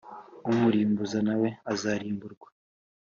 [0.49, 2.47] Umurimbuzi na we azarimburwa